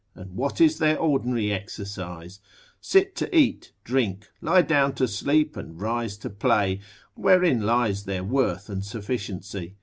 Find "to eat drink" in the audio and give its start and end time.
3.17-4.31